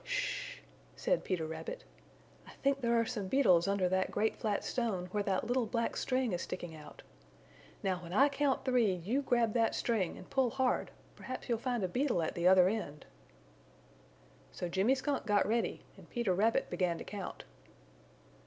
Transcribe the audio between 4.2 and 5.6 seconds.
flat stone where that